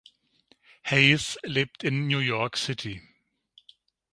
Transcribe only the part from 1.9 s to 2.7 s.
New York